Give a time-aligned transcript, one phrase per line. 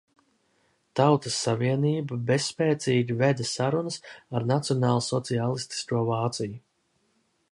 [0.99, 3.99] Tautas savienība bezspēcīgi veda sarunas
[4.39, 6.59] ar nacionālsociālistisko Vāciju.